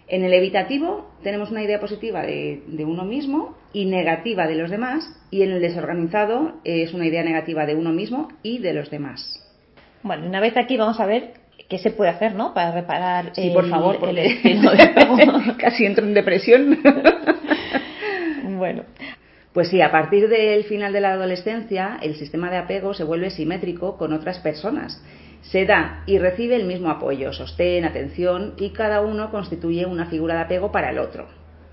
En 0.07 0.23
el 0.23 0.33
evitativo 0.33 1.09
tenemos 1.23 1.49
una 1.49 1.63
idea 1.63 1.79
positiva 1.79 2.21
de, 2.21 2.61
uno 2.85 3.05
mismo 3.05 3.55
y 3.75 3.85
negativa 3.85 4.47
de 4.47 4.55
los 4.55 4.71
demás. 4.71 5.05
Y 5.31 5.43
en 5.43 5.51
el 5.51 5.61
desorganizado 5.61 6.53
es 6.63 6.93
una 6.93 7.05
idea 7.05 7.23
negativa 7.23 7.65
de 7.65 7.75
uno 7.75 7.91
mismo 7.91 8.29
y 8.41 8.59
de 8.59 8.73
los 8.73 8.89
demás. 8.89 9.41
Bueno, 10.01 10.25
una 10.25 10.39
vez 10.39 10.55
aquí 10.55 10.77
vamos 10.77 10.99
a 11.01 11.05
ver 11.05 11.33
qué 11.67 11.77
se 11.77 11.91
puede 11.91 12.11
hacer, 12.11 12.35
¿no? 12.35 12.53
Para 12.53 12.71
reparar 12.71 13.31
sí, 13.35 13.51
por 13.53 13.67
favor, 13.69 13.97
el 14.07 14.17
estilo 14.17 14.71
de 14.71 15.55
Casi 15.59 15.85
entro 15.85 16.05
en 16.05 16.13
depresión. 16.13 16.79
bueno. 18.57 18.83
Pues 19.51 19.69
sí, 19.69 19.81
a 19.81 19.91
partir 19.91 20.29
del 20.29 20.63
final 20.63 20.93
de 20.93 21.01
la 21.01 21.13
adolescencia, 21.13 21.97
el 22.01 22.15
sistema 22.15 22.49
de 22.49 22.57
apego 22.57 22.93
se 22.93 23.03
vuelve 23.03 23.29
simétrico 23.29 23.97
con 23.97 24.13
otras 24.13 24.39
personas 24.39 25.01
se 25.51 25.65
da 25.65 26.01
y 26.07 26.17
recibe 26.17 26.55
el 26.55 26.65
mismo 26.65 26.89
apoyo, 26.89 27.31
sostén, 27.31 27.85
atención 27.85 28.55
y 28.57 28.71
cada 28.71 29.01
uno 29.01 29.29
constituye 29.29 29.85
una 29.85 30.07
figura 30.07 30.33
de 30.33 30.41
apego 30.41 30.71
para 30.71 30.89
el 30.89 30.97
otro. 30.97 31.27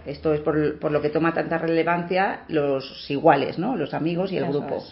Esto 0.06 0.34
es 0.34 0.40
por, 0.40 0.56
lo 0.56 1.02
que 1.02 1.10
toma 1.10 1.32
tanta 1.32 1.58
relevancia 1.58 2.40
los 2.48 3.10
iguales, 3.10 3.58
¿no? 3.58 3.76
los 3.76 3.94
amigos 3.94 4.32
y 4.32 4.38
el 4.38 4.46
grupo. 4.46 4.82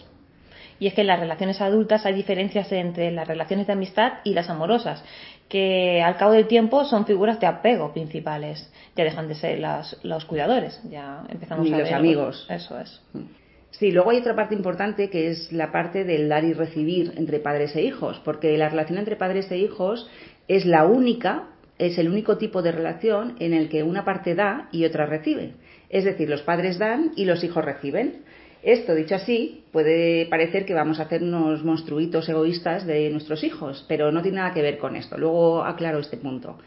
Y 0.79 0.87
es 0.87 0.95
que 0.95 1.01
en 1.01 1.07
las 1.07 1.19
relaciones 1.19 1.61
adultas 1.61 2.05
hay 2.07 2.15
diferencias 2.15 2.71
entre 2.71 3.11
las 3.11 3.27
relaciones 3.27 3.67
de 3.67 3.73
amistad 3.73 4.13
y 4.23 4.33
las 4.33 4.49
amorosas, 4.49 5.03
que 5.47 6.01
al 6.01 6.17
cabo 6.17 6.31
del 6.31 6.47
tiempo 6.47 6.85
son 6.85 7.05
figuras 7.05 7.39
de 7.39 7.45
apego 7.45 7.93
principales. 7.93 8.71
Ya 8.95 9.03
dejan 9.03 9.27
de 9.27 9.35
ser 9.35 9.61
los 10.01 10.25
cuidadores, 10.25 10.81
ya 10.89 11.23
empezamos 11.29 11.71
a 11.71 11.77
los 11.77 11.91
amigos. 11.91 12.47
Eso 12.49 12.79
es. 12.79 12.99
Mm. 13.13 13.41
Sí, 13.71 13.91
luego 13.91 14.11
hay 14.11 14.17
otra 14.17 14.35
parte 14.35 14.53
importante 14.53 15.09
que 15.09 15.29
es 15.29 15.51
la 15.51 15.71
parte 15.71 16.03
del 16.03 16.29
dar 16.29 16.43
y 16.43 16.53
recibir 16.53 17.13
entre 17.15 17.39
padres 17.39 17.75
e 17.75 17.81
hijos, 17.81 18.21
porque 18.23 18.57
la 18.57 18.69
relación 18.69 18.97
entre 18.97 19.15
padres 19.15 19.49
e 19.51 19.57
hijos 19.57 20.09
es 20.47 20.65
la 20.65 20.85
única, 20.85 21.47
es 21.81 21.97
el 21.97 22.09
único 22.09 22.37
tipo 22.37 22.61
de 22.61 22.71
relación 22.71 23.35
en 23.39 23.55
el 23.55 23.67
que 23.67 23.81
una 23.81 24.05
parte 24.05 24.35
da 24.35 24.69
y 24.71 24.85
otra 24.85 25.07
recibe. 25.07 25.53
Es 25.89 26.03
decir, 26.03 26.29
los 26.29 26.43
padres 26.43 26.77
dan 26.77 27.11
y 27.15 27.25
los 27.25 27.43
hijos 27.43 27.65
reciben. 27.65 28.21
Esto, 28.61 28.93
dicho 28.93 29.15
así, 29.15 29.63
puede 29.71 30.27
parecer 30.27 30.65
que 30.67 30.75
vamos 30.75 30.99
a 30.99 31.03
hacer 31.03 31.23
unos 31.23 31.63
monstruitos 31.63 32.29
egoístas 32.29 32.85
de 32.85 33.09
nuestros 33.09 33.43
hijos, 33.43 33.83
pero 33.89 34.11
no 34.11 34.21
tiene 34.21 34.37
nada 34.37 34.53
que 34.53 34.61
ver 34.61 34.77
con 34.77 34.95
esto. 34.95 35.17
Luego 35.17 35.63
aclaro 35.63 35.97
este 35.97 36.17
punto. 36.17 36.59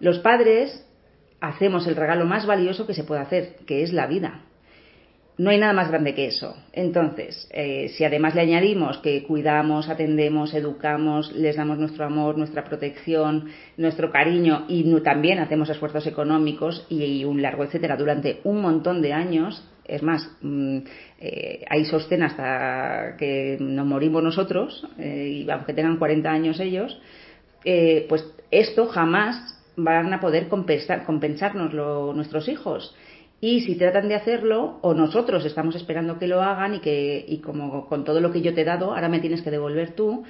Los 0.00 0.18
padres 0.18 0.86
hacemos 1.40 1.86
el 1.86 1.96
regalo 1.96 2.26
más 2.26 2.44
valioso 2.44 2.86
que 2.86 2.92
se 2.92 3.04
puede 3.04 3.22
hacer, 3.22 3.56
que 3.66 3.82
es 3.82 3.94
la 3.94 4.06
vida. 4.06 4.42
No 5.38 5.50
hay 5.50 5.58
nada 5.58 5.72
más 5.72 5.88
grande 5.88 6.14
que 6.16 6.26
eso. 6.26 6.56
Entonces, 6.72 7.48
eh, 7.52 7.90
si 7.96 8.04
además 8.04 8.34
le 8.34 8.40
añadimos 8.40 8.98
que 8.98 9.22
cuidamos, 9.22 9.88
atendemos, 9.88 10.52
educamos, 10.52 11.32
les 11.32 11.54
damos 11.54 11.78
nuestro 11.78 12.04
amor, 12.04 12.36
nuestra 12.36 12.64
protección, 12.64 13.48
nuestro 13.76 14.10
cariño 14.10 14.64
y 14.68 14.84
también 15.02 15.38
hacemos 15.38 15.70
esfuerzos 15.70 16.08
económicos 16.08 16.84
y, 16.90 17.24
un 17.24 17.40
largo 17.40 17.62
etcétera 17.62 17.96
durante 17.96 18.40
un 18.42 18.60
montón 18.60 19.00
de 19.00 19.12
años, 19.12 19.64
es 19.84 20.02
más, 20.02 20.28
mm, 20.42 20.78
eh, 21.20 21.64
hay 21.70 21.84
sostén 21.84 22.24
hasta 22.24 23.16
que 23.16 23.58
nos 23.60 23.86
morimos 23.86 24.24
nosotros, 24.24 24.88
eh, 24.98 25.44
y 25.46 25.50
aunque 25.50 25.72
tengan 25.72 25.98
40 25.98 26.30
años 26.30 26.58
ellos, 26.58 27.00
pues 28.08 28.24
esto 28.50 28.86
jamás 28.86 29.56
van 29.76 30.12
a 30.12 30.20
poder 30.20 30.48
compensar, 30.48 31.04
compensarnos 31.04 31.72
nuestros 32.14 32.48
hijos. 32.48 32.94
Y 33.40 33.60
si 33.60 33.76
tratan 33.76 34.08
de 34.08 34.16
hacerlo, 34.16 34.78
o 34.82 34.94
nosotros 34.94 35.44
estamos 35.44 35.76
esperando 35.76 36.18
que 36.18 36.26
lo 36.26 36.42
hagan 36.42 36.74
y 36.74 36.80
que, 36.80 37.24
y 37.26 37.38
como 37.38 37.86
con 37.86 38.04
todo 38.04 38.20
lo 38.20 38.32
que 38.32 38.40
yo 38.40 38.52
te 38.52 38.62
he 38.62 38.64
dado, 38.64 38.94
ahora 38.94 39.08
me 39.08 39.20
tienes 39.20 39.42
que 39.42 39.50
devolver 39.50 39.92
tú, 39.92 40.24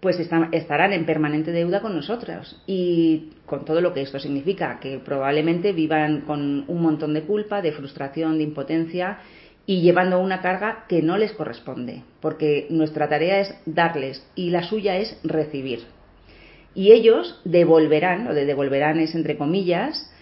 pues 0.00 0.20
estarán 0.20 0.92
en 0.92 1.06
permanente 1.06 1.50
deuda 1.50 1.80
con 1.80 1.96
nosotros. 1.96 2.62
Y 2.66 3.30
con 3.46 3.64
todo 3.64 3.80
lo 3.80 3.92
que 3.92 4.02
esto 4.02 4.20
significa, 4.20 4.78
que 4.78 4.98
probablemente 4.98 5.72
vivan 5.72 6.20
con 6.20 6.64
un 6.68 6.82
montón 6.82 7.14
de 7.14 7.22
culpa, 7.22 7.62
de 7.62 7.72
frustración, 7.72 8.38
de 8.38 8.44
impotencia 8.44 9.18
y 9.66 9.80
llevando 9.80 10.20
una 10.20 10.40
carga 10.40 10.84
que 10.88 11.02
no 11.02 11.18
les 11.18 11.32
corresponde, 11.32 12.04
porque 12.20 12.68
nuestra 12.70 13.08
tarea 13.08 13.40
es 13.40 13.54
darles 13.66 14.24
y 14.36 14.50
la 14.50 14.62
suya 14.62 14.96
es 14.96 15.18
recibir. 15.24 15.80
Y 16.74 16.92
ellos 16.92 17.40
devolverán, 17.44 18.28
o 18.28 18.34
de 18.34 18.44
devolverán 18.44 19.00
es 19.00 19.16
entre 19.16 19.36
comillas, 19.36 20.12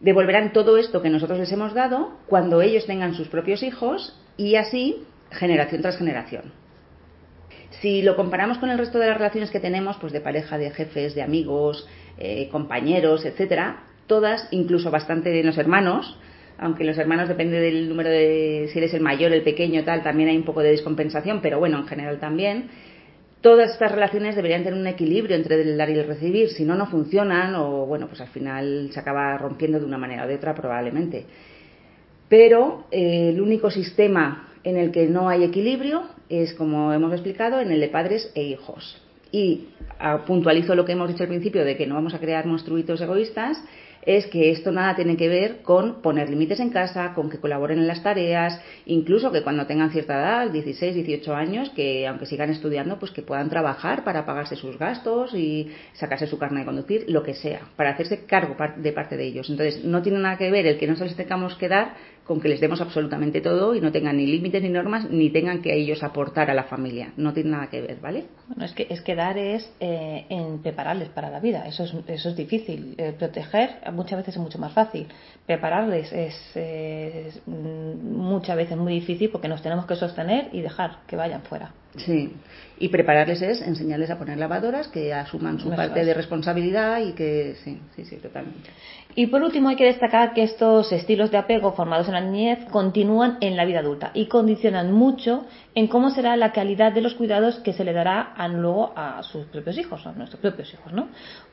devolverán 0.00 0.52
todo 0.52 0.76
esto 0.76 1.02
que 1.02 1.10
nosotros 1.10 1.38
les 1.38 1.52
hemos 1.52 1.74
dado 1.74 2.12
cuando 2.26 2.62
ellos 2.62 2.86
tengan 2.86 3.14
sus 3.14 3.28
propios 3.28 3.62
hijos 3.62 4.18
y 4.36 4.56
así 4.56 5.04
generación 5.30 5.82
tras 5.82 5.96
generación. 5.96 6.52
Si 7.80 8.02
lo 8.02 8.16
comparamos 8.16 8.58
con 8.58 8.70
el 8.70 8.78
resto 8.78 8.98
de 8.98 9.08
las 9.08 9.18
relaciones 9.18 9.50
que 9.50 9.60
tenemos, 9.60 9.96
pues 9.96 10.12
de 10.12 10.20
pareja, 10.20 10.56
de 10.56 10.70
jefes, 10.70 11.14
de 11.14 11.22
amigos, 11.22 11.86
eh, 12.18 12.48
compañeros, 12.50 13.24
etcétera, 13.24 13.84
todas, 14.06 14.48
incluso 14.50 14.90
bastante 14.90 15.30
de 15.30 15.42
los 15.42 15.58
hermanos, 15.58 16.18
aunque 16.58 16.84
los 16.84 16.96
hermanos 16.96 17.28
depende 17.28 17.60
del 17.60 17.88
número 17.88 18.08
de 18.08 18.70
si 18.72 18.78
eres 18.78 18.94
el 18.94 19.02
mayor, 19.02 19.32
el 19.32 19.42
pequeño, 19.42 19.84
tal, 19.84 20.02
también 20.02 20.30
hay 20.30 20.36
un 20.36 20.44
poco 20.44 20.62
de 20.62 20.70
descompensación, 20.70 21.40
pero 21.42 21.58
bueno, 21.58 21.78
en 21.78 21.86
general 21.86 22.18
también 22.18 22.70
todas 23.46 23.70
estas 23.70 23.92
relaciones 23.92 24.34
deberían 24.34 24.64
tener 24.64 24.76
un 24.76 24.88
equilibrio 24.88 25.36
entre 25.36 25.62
el 25.62 25.78
dar 25.78 25.88
y 25.88 25.92
el 25.92 26.04
recibir, 26.04 26.48
si 26.48 26.64
no, 26.64 26.74
no 26.74 26.86
funcionan 26.86 27.54
o, 27.54 27.86
bueno, 27.86 28.08
pues 28.08 28.20
al 28.20 28.26
final 28.26 28.90
se 28.90 28.98
acaba 28.98 29.38
rompiendo 29.38 29.78
de 29.78 29.84
una 29.84 29.98
manera 29.98 30.24
o 30.24 30.26
de 30.26 30.34
otra 30.34 30.52
probablemente. 30.52 31.26
Pero 32.28 32.86
eh, 32.90 33.28
el 33.28 33.40
único 33.40 33.70
sistema 33.70 34.48
en 34.64 34.76
el 34.76 34.90
que 34.90 35.06
no 35.06 35.28
hay 35.28 35.44
equilibrio 35.44 36.02
es, 36.28 36.54
como 36.54 36.92
hemos 36.92 37.12
explicado, 37.12 37.60
en 37.60 37.70
el 37.70 37.78
de 37.78 37.86
padres 37.86 38.32
e 38.34 38.42
hijos. 38.42 39.00
Y 39.30 39.68
ah, 40.00 40.24
puntualizo 40.26 40.74
lo 40.74 40.84
que 40.84 40.94
hemos 40.94 41.08
dicho 41.08 41.22
al 41.22 41.28
principio 41.28 41.64
de 41.64 41.76
que 41.76 41.86
no 41.86 41.94
vamos 41.94 42.14
a 42.14 42.18
crear 42.18 42.46
monstruitos 42.46 43.00
egoístas, 43.00 43.62
es 44.06 44.26
que 44.28 44.52
esto 44.52 44.70
nada 44.70 44.94
tiene 44.94 45.16
que 45.16 45.28
ver 45.28 45.62
con 45.62 46.00
poner 46.00 46.30
límites 46.30 46.60
en 46.60 46.70
casa, 46.70 47.12
con 47.14 47.28
que 47.28 47.38
colaboren 47.38 47.78
en 47.78 47.88
las 47.88 48.02
tareas, 48.02 48.60
incluso 48.86 49.32
que 49.32 49.42
cuando 49.42 49.66
tengan 49.66 49.90
cierta 49.90 50.14
edad, 50.14 50.50
16, 50.50 50.94
18 50.94 51.34
años, 51.34 51.70
que 51.70 52.06
aunque 52.06 52.26
sigan 52.26 52.50
estudiando, 52.50 52.98
pues 52.98 53.10
que 53.10 53.22
puedan 53.22 53.50
trabajar 53.50 54.04
para 54.04 54.24
pagarse 54.24 54.54
sus 54.54 54.78
gastos 54.78 55.34
y 55.34 55.72
sacarse 55.92 56.28
su 56.28 56.38
carne 56.38 56.60
de 56.60 56.66
conducir, 56.66 57.04
lo 57.08 57.24
que 57.24 57.34
sea, 57.34 57.62
para 57.74 57.90
hacerse 57.90 58.24
cargo 58.26 58.56
de 58.76 58.92
parte 58.92 59.16
de 59.16 59.24
ellos. 59.24 59.50
Entonces, 59.50 59.84
no 59.84 60.00
tiene 60.02 60.20
nada 60.20 60.38
que 60.38 60.50
ver 60.50 60.66
el 60.66 60.78
que 60.78 60.86
no 60.86 60.94
se 60.96 61.04
les 61.04 61.16
tengamos 61.16 61.56
que 61.56 61.68
dar 61.68 61.94
con 62.26 62.40
que 62.40 62.48
les 62.48 62.60
demos 62.60 62.80
absolutamente 62.80 63.40
todo 63.40 63.74
y 63.74 63.80
no 63.80 63.92
tengan 63.92 64.16
ni 64.16 64.26
límites 64.26 64.62
ni 64.62 64.68
normas, 64.68 65.08
ni 65.10 65.30
tengan 65.30 65.62
que 65.62 65.74
ellos 65.74 66.02
aportar 66.02 66.50
a 66.50 66.54
la 66.54 66.64
familia. 66.64 67.12
No 67.16 67.32
tiene 67.32 67.50
nada 67.50 67.68
que 67.68 67.80
ver, 67.80 68.00
¿vale? 68.00 68.24
Bueno, 68.48 68.64
es 68.64 68.72
que, 68.72 68.86
es 68.90 69.00
que 69.00 69.14
dar 69.14 69.38
es 69.38 69.70
eh, 69.78 70.26
en 70.28 70.58
prepararles 70.58 71.08
para 71.10 71.30
la 71.30 71.38
vida. 71.38 71.66
Eso 71.66 71.84
es, 71.84 71.94
eso 72.08 72.30
es 72.30 72.36
difícil. 72.36 72.94
Eh, 72.98 73.14
proteger 73.16 73.76
muchas 73.92 74.18
veces 74.18 74.34
es 74.34 74.40
mucho 74.40 74.58
más 74.58 74.72
fácil. 74.72 75.06
Prepararles 75.46 76.12
es, 76.12 77.40
mm, 77.46 78.16
muchas 78.16 78.56
veces 78.56 78.76
muy 78.76 78.94
difícil 78.94 79.30
porque 79.30 79.48
nos 79.48 79.62
tenemos 79.62 79.86
que 79.86 79.94
sostener 79.94 80.48
y 80.52 80.62
dejar 80.62 80.98
que 81.06 81.14
vayan 81.14 81.42
fuera. 81.42 81.72
Sí, 81.96 82.32
y 82.78 82.88
prepararles 82.88 83.40
es 83.40 83.62
enseñarles 83.62 84.10
a 84.10 84.18
poner 84.18 84.36
lavadoras, 84.36 84.88
que 84.88 85.14
asuman 85.14 85.58
su 85.58 85.70
parte 85.70 86.04
de 86.04 86.12
responsabilidad 86.12 87.00
y 87.00 87.12
que 87.12 87.56
sí, 87.64 87.80
sí, 87.94 88.04
sí, 88.04 88.16
totalmente. 88.16 88.68
Y 89.14 89.28
por 89.28 89.42
último 89.42 89.70
hay 89.70 89.76
que 89.76 89.86
destacar 89.86 90.34
que 90.34 90.42
estos 90.42 90.92
estilos 90.92 91.30
de 91.30 91.38
apego 91.38 91.72
formados 91.72 92.06
en 92.08 92.15
la 92.16 92.22
niñez 92.22 92.64
continúan 92.70 93.36
en 93.40 93.56
la 93.56 93.66
vida 93.66 93.80
adulta 93.80 94.10
y 94.14 94.26
condicionan 94.26 94.90
mucho 94.92 95.44
en 95.74 95.86
cómo 95.86 96.10
será 96.10 96.36
la 96.36 96.52
calidad 96.52 96.92
de 96.92 97.02
los 97.02 97.14
cuidados 97.14 97.60
que 97.60 97.74
se 97.74 97.84
le 97.84 97.92
dará 97.92 98.34
luego 98.48 98.92
a 98.96 99.22
sus 99.22 99.44
propios 99.46 99.76
hijos, 99.76 100.06
a 100.06 100.12
nuestros 100.12 100.40
propios 100.40 100.72
hijos, 100.72 100.92
¿no? 100.92 101.08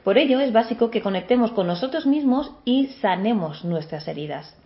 Por 0.06 0.18
ello 0.18 0.40
es 0.40 0.54
básico 0.54 0.90
que 0.90 1.02
conectemos 1.02 1.52
con 1.52 1.68
nosotros 1.68 2.06
mismos 2.06 2.52
y 2.64 2.88
sanemos 3.02 3.66
nuestras 3.66 4.08
heridas. 4.08 4.58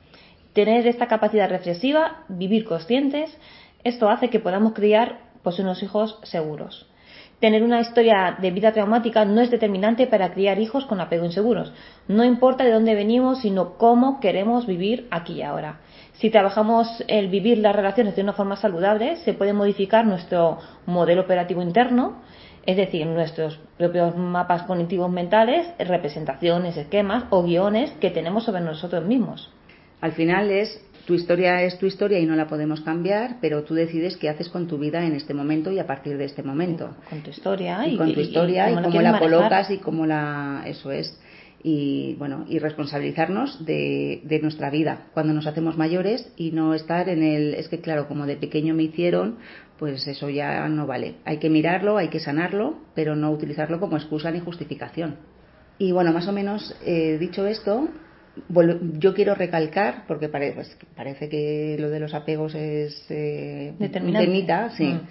Tener 0.54 0.86
esta 0.86 1.08
capacidad 1.08 1.50
reflexiva, 1.50 2.24
vivir 2.30 2.66
conscientes, 2.66 3.36
esto 3.84 4.10
hace 4.10 4.30
que 4.30 4.40
podamos 4.40 4.74
criar 4.74 5.20
pues 5.42 5.58
unos 5.58 5.82
hijos 5.82 6.20
seguros. 6.24 6.88
Tener 7.40 7.64
una 7.64 7.80
historia 7.80 8.36
de 8.42 8.50
vida 8.50 8.72
traumática 8.72 9.24
no 9.24 9.42
es 9.42 9.52
determinante 9.52 10.08
para 10.08 10.34
criar 10.34 10.60
hijos 10.60 10.86
con 10.86 11.00
apego 11.00 11.26
inseguros. 11.26 11.72
No 12.08 12.24
importa 12.24 12.64
de 12.64 12.72
dónde 12.72 12.96
venimos, 12.96 13.42
sino 13.42 13.78
cómo 13.78 14.20
queremos 14.20 14.66
vivir 14.66 15.08
aquí 15.12 15.34
y 15.34 15.42
ahora. 15.44 15.80
Si 16.20 16.32
trabajamos 16.32 17.04
el 17.08 17.28
vivir 17.28 17.60
las 17.60 17.76
relaciones 17.76 18.16
de 18.16 18.24
una 18.24 18.34
forma 18.34 18.56
saludable, 18.56 19.18
se 19.18 19.34
puede 19.34 19.54
modificar 19.54 20.06
nuestro 20.06 20.58
modelo 20.88 21.22
operativo 21.22 21.62
interno, 21.62 22.22
es 22.66 22.76
decir, 22.76 23.06
nuestros 23.06 23.60
propios 23.78 24.18
mapas 24.18 24.64
cognitivos 24.64 25.12
mentales, 25.12 25.68
representaciones, 25.78 26.76
esquemas 26.76 27.26
o 27.30 27.44
guiones 27.44 27.92
que 28.02 28.10
tenemos 28.10 28.46
sobre 28.46 28.62
nosotros 28.62 29.06
mismos. 29.06 29.52
Al 30.02 30.14
final 30.14 30.50
es 30.50 30.82
tu 31.06 31.14
historia 31.14 31.62
es 31.62 31.78
tu 31.78 31.86
historia 31.86 32.20
y 32.20 32.26
no 32.26 32.36
la 32.36 32.48
podemos 32.48 32.82
cambiar, 32.82 33.38
pero 33.40 33.64
tú 33.64 33.76
decides 33.76 34.18
qué 34.18 34.28
haces 34.28 34.50
con 34.50 34.68
tu 34.68 34.78
vida 34.78 35.06
en 35.06 35.14
este 35.14 35.34
momento 35.34 35.72
y 35.72 35.80
a 35.80 35.88
partir 35.88 36.18
de 36.18 36.26
este 36.26 36.44
momento. 36.44 36.96
Con 37.10 37.22
tu 37.22 37.30
historia 37.30 37.88
y, 37.88 37.96
con 37.96 38.14
tu 38.14 38.20
historia 38.20 38.70
y, 38.70 38.76
cómo, 38.76 39.02
la 39.02 39.18
colocas 39.18 39.72
y 39.72 39.78
cómo 39.78 40.06
la 40.06 40.64
eso 40.66 40.92
es 40.92 41.18
y 41.64 42.16
bueno 42.16 42.46
y 42.48 42.60
responsabilizarnos 42.60 43.66
de, 43.66 44.22
de, 44.24 44.40
nuestra 44.40 44.70
vida 44.70 45.08
cuando 45.14 45.34
nos 45.34 45.48
hacemos 45.48 45.78
mayores 45.78 46.32
y 46.38 46.52
no 46.52 46.74
estar 46.74 47.10
en 47.10 47.24
el 47.24 47.56
es 47.56 47.68
que 47.68 47.82
claro 47.82 48.08
como 48.08 48.26
de 48.28 48.38
pequeño 48.38 48.76
me 48.76 48.84
hicieron 48.84 49.38
pues 49.80 50.08
eso 50.08 50.30
ya 50.30 50.68
no 50.70 50.86
vale 50.86 51.16
hay 51.26 51.38
que 51.38 51.50
mirarlo 51.50 51.98
hay 51.98 52.10
que 52.10 52.20
sanarlo 52.20 52.78
pero 52.94 53.16
no 53.16 53.32
utilizarlo 53.32 53.80
como 53.80 53.98
excusa 53.98 54.30
ni 54.30 54.40
justificación 54.40 55.16
y 55.80 55.92
bueno 55.92 56.14
más 56.14 56.28
o 56.28 56.32
menos 56.32 56.76
eh, 56.86 57.18
dicho 57.20 57.48
esto 57.48 57.90
yo 59.00 59.14
quiero 59.14 59.36
recalcar, 59.36 60.04
porque 60.08 60.30
pues, 60.30 60.78
parece 60.96 61.30
que 61.30 61.78
lo 61.80 61.90
de 61.90 62.00
los 62.00 62.14
apegos 62.14 62.56
es 62.56 63.06
eh, 63.10 63.74
temita, 63.80 64.72
sí. 64.72 64.86
Mm. 64.86 65.02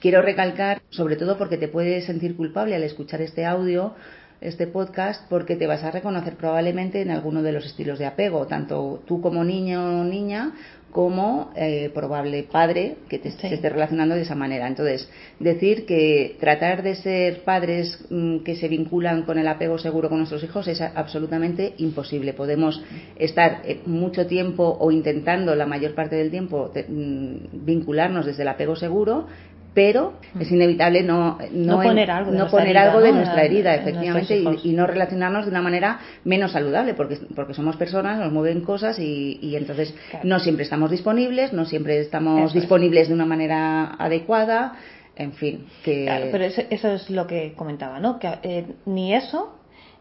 Quiero 0.00 0.22
recalcar, 0.22 0.82
sobre 0.90 1.16
todo 1.16 1.36
porque 1.38 1.56
te 1.56 1.66
puedes 1.66 2.04
sentir 2.04 2.36
culpable 2.36 2.76
al 2.76 2.84
escuchar 2.84 3.20
este 3.20 3.44
audio, 3.44 3.94
este 4.40 4.66
podcast, 4.66 5.28
porque 5.28 5.56
te 5.56 5.66
vas 5.66 5.82
a 5.82 5.90
reconocer 5.90 6.34
probablemente 6.36 7.02
en 7.02 7.10
alguno 7.10 7.42
de 7.42 7.52
los 7.52 7.66
estilos 7.66 7.98
de 7.98 8.06
apego, 8.06 8.46
tanto 8.46 9.02
tú 9.06 9.20
como 9.20 9.44
niño 9.44 10.00
o 10.00 10.04
niña, 10.04 10.52
como 10.90 11.50
eh, 11.54 11.90
probable 11.92 12.44
padre 12.44 12.96
que 13.08 13.18
te, 13.18 13.30
se 13.30 13.54
esté 13.54 13.68
relacionando 13.68 14.14
de 14.14 14.22
esa 14.22 14.34
manera. 14.34 14.66
Entonces, 14.66 15.08
decir 15.38 15.84
que 15.84 16.36
tratar 16.40 16.82
de 16.82 16.94
ser 16.94 17.42
padres 17.44 18.06
mm, 18.08 18.38
que 18.38 18.56
se 18.56 18.68
vinculan 18.68 19.24
con 19.24 19.38
el 19.38 19.48
apego 19.48 19.78
seguro 19.78 20.08
con 20.08 20.18
nuestros 20.18 20.42
hijos 20.44 20.66
es 20.66 20.80
absolutamente 20.80 21.74
imposible. 21.78 22.32
Podemos 22.32 22.82
estar 23.16 23.60
eh, 23.64 23.80
mucho 23.84 24.26
tiempo 24.26 24.76
o 24.80 24.90
intentando 24.90 25.54
la 25.54 25.66
mayor 25.66 25.94
parte 25.94 26.16
del 26.16 26.30
tiempo 26.30 26.72
mm, 26.74 27.64
vincularnos 27.64 28.24
desde 28.24 28.42
el 28.42 28.48
apego 28.48 28.74
seguro, 28.74 29.26
pero 29.74 30.14
mm. 30.34 30.40
es 30.40 30.50
inevitable 30.50 31.02
no, 31.02 31.38
no, 31.52 31.80
poner 31.80 32.10
algo 32.10 32.30
de, 32.30 32.38
nuestra, 32.38 32.64
herida, 32.64 33.00
de 33.00 33.12
nuestra 33.12 33.44
herida, 33.44 33.74
efectivamente, 33.74 34.42
y, 34.62 34.72
no 34.72 34.86
relacionarnos 34.86 35.44
de 35.44 35.50
una 35.50 35.62
manera 35.62 36.00
menos 36.24 36.52
saludable, 36.52 36.94
porque, 36.94 37.18
porque 37.34 37.54
somos 37.54 37.76
personas, 37.76 38.18
nos 38.18 38.32
mueven 38.32 38.62
cosas 38.62 38.98
y, 38.98 39.38
y 39.40 39.56
entonces 39.56 39.94
no 40.22 40.40
siempre 40.40 40.64
estamos 40.64 40.90
disponibles, 40.90 41.52
no 41.52 41.64
siempre 41.64 42.00
estamos 42.00 42.52
disponibles 42.52 43.08
de 43.08 43.14
una 43.14 43.26
manera 43.26 43.94
adecuada, 43.98 44.74
en 45.16 45.32
fin. 45.32 45.66
Que... 45.84 46.04
Claro, 46.04 46.26
pero 46.30 46.44
eso, 46.44 46.62
eso 46.70 46.92
es 46.92 47.10
lo 47.10 47.26
que 47.26 47.54
comentaba, 47.54 48.00
¿no? 48.00 48.18
Que 48.18 48.38
eh, 48.42 48.66
ni 48.86 49.14
eso 49.14 49.58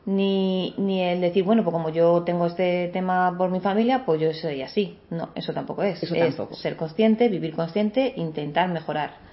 ni, 0.07 0.73
ni 0.77 1.03
el 1.03 1.19
decir, 1.19 1.43
bueno, 1.43 1.63
pues 1.63 1.73
como 1.73 1.89
yo 1.89 2.23
tengo 2.23 2.45
este 2.47 2.89
tema 2.93 3.35
por 3.37 3.51
mi 3.51 3.59
familia, 3.59 4.05
pues 4.05 4.21
yo 4.21 4.33
soy 4.33 4.61
así. 4.61 4.97
No, 5.09 5.29
eso 5.35 5.53
tampoco 5.53 5.83
es. 5.83 6.01
Eso 6.01 6.15
es 6.15 6.35
tampoco. 6.35 6.55
ser 6.55 6.77
consciente, 6.77 7.27
vivir 7.27 7.53
consciente, 7.53 8.13
intentar 8.15 8.69
mejorar. 8.69 9.26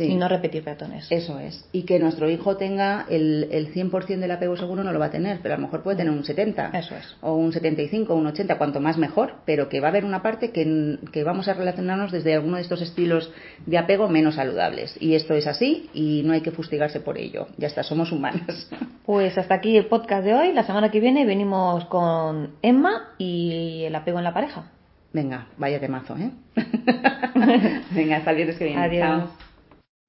Y 0.00 0.14
no 0.14 0.28
repetir 0.28 0.64
patrones. 0.64 1.06
Eso 1.10 1.38
es. 1.38 1.64
Y 1.72 1.82
que 1.82 1.98
nuestro 1.98 2.30
hijo 2.30 2.56
tenga 2.56 3.06
el, 3.08 3.48
el 3.50 3.72
100% 3.72 4.18
del 4.18 4.30
apego 4.30 4.56
seguro 4.56 4.84
no 4.84 4.92
lo 4.92 4.98
va 4.98 5.06
a 5.06 5.10
tener, 5.10 5.40
pero 5.42 5.54
a 5.54 5.56
lo 5.58 5.64
mejor 5.64 5.82
puede 5.82 5.96
tener 5.96 6.12
un 6.12 6.24
70. 6.24 6.70
Eso 6.74 6.94
es. 6.96 7.16
O 7.20 7.34
un 7.34 7.52
75, 7.52 8.12
o 8.12 8.16
un 8.16 8.26
80, 8.26 8.58
cuanto 8.58 8.80
más 8.80 8.98
mejor, 8.98 9.34
pero 9.44 9.68
que 9.68 9.80
va 9.80 9.88
a 9.88 9.90
haber 9.90 10.04
una 10.04 10.22
parte 10.22 10.50
que, 10.50 10.98
que 11.12 11.24
vamos 11.24 11.48
a 11.48 11.54
relacionarnos 11.54 12.12
desde 12.12 12.34
alguno 12.34 12.56
de 12.56 12.62
estos 12.62 12.82
estilos 12.82 13.30
de 13.66 13.78
apego 13.78 14.08
menos 14.08 14.36
saludables. 14.36 14.96
Y 15.00 15.14
esto 15.14 15.34
es 15.34 15.46
así 15.46 15.90
y 15.94 16.22
no 16.24 16.32
hay 16.32 16.40
que 16.40 16.50
fustigarse 16.50 17.00
por 17.00 17.18
ello. 17.18 17.48
Ya 17.56 17.68
está, 17.68 17.82
somos 17.82 18.12
humanos. 18.12 18.70
Pues 19.04 19.36
hasta 19.36 19.56
aquí 19.56 19.76
el 19.76 19.84
podcast 19.84 20.24
de 20.24 20.32
hoy. 20.32 20.52
La 20.54 20.64
semana 20.64 20.90
que 20.90 20.98
viene 20.98 21.26
venimos 21.26 21.84
con 21.86 22.54
Emma 22.62 23.10
y 23.18 23.82
el 23.84 23.94
apego 23.94 24.16
en 24.16 24.24
la 24.24 24.32
pareja. 24.32 24.70
Venga, 25.12 25.48
vaya 25.58 25.78
temazo, 25.78 26.16
¿eh? 26.16 26.30
Venga, 27.90 28.16
hasta 28.16 28.30
el 28.30 28.36
viernes 28.36 28.56
que 28.56 28.64
viene. 28.64 28.82
Adiós. 28.82 29.28